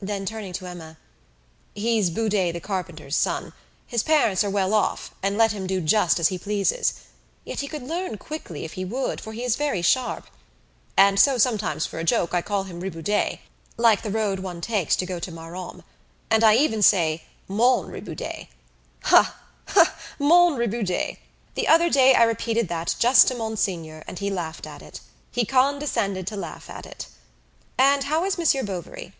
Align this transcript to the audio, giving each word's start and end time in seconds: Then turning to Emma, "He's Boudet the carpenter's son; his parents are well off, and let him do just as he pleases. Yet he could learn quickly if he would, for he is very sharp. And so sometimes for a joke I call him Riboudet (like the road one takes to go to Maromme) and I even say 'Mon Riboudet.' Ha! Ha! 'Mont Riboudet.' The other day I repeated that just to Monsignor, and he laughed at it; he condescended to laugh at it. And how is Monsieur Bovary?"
Then 0.00 0.26
turning 0.26 0.52
to 0.54 0.66
Emma, 0.66 0.98
"He's 1.72 2.10
Boudet 2.10 2.52
the 2.52 2.60
carpenter's 2.60 3.14
son; 3.14 3.52
his 3.86 4.02
parents 4.02 4.42
are 4.42 4.50
well 4.50 4.74
off, 4.74 5.14
and 5.22 5.38
let 5.38 5.52
him 5.52 5.68
do 5.68 5.80
just 5.80 6.18
as 6.18 6.28
he 6.28 6.36
pleases. 6.36 6.94
Yet 7.44 7.60
he 7.60 7.68
could 7.68 7.82
learn 7.84 8.18
quickly 8.18 8.64
if 8.64 8.72
he 8.72 8.84
would, 8.84 9.20
for 9.20 9.32
he 9.32 9.44
is 9.44 9.54
very 9.54 9.82
sharp. 9.82 10.26
And 10.96 11.20
so 11.20 11.38
sometimes 11.38 11.86
for 11.86 12.00
a 12.00 12.04
joke 12.04 12.34
I 12.34 12.42
call 12.42 12.64
him 12.64 12.80
Riboudet 12.80 13.38
(like 13.76 14.02
the 14.02 14.10
road 14.10 14.40
one 14.40 14.60
takes 14.60 14.96
to 14.96 15.06
go 15.06 15.20
to 15.20 15.30
Maromme) 15.30 15.84
and 16.28 16.42
I 16.42 16.56
even 16.56 16.82
say 16.82 17.22
'Mon 17.46 17.88
Riboudet.' 17.88 18.48
Ha! 19.04 19.38
Ha! 19.68 19.94
'Mont 20.18 20.58
Riboudet.' 20.58 21.18
The 21.54 21.68
other 21.68 21.88
day 21.88 22.14
I 22.14 22.24
repeated 22.24 22.66
that 22.66 22.96
just 22.98 23.28
to 23.28 23.34
Monsignor, 23.36 24.02
and 24.08 24.18
he 24.18 24.28
laughed 24.28 24.66
at 24.66 24.82
it; 24.82 25.00
he 25.30 25.44
condescended 25.44 26.26
to 26.26 26.36
laugh 26.36 26.68
at 26.68 26.84
it. 26.84 27.06
And 27.78 28.02
how 28.04 28.24
is 28.24 28.36
Monsieur 28.36 28.64
Bovary?" 28.64 29.12